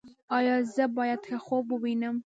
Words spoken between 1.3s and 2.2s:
خوب ووینم؟